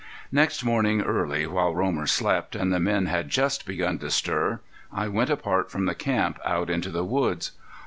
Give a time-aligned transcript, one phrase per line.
[0.31, 4.59] Next morning early, while Romer slept, and the men had just begun to stir,
[4.91, 7.51] I went apart from the camp out into the woods.